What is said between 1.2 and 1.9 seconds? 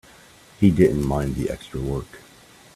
the extra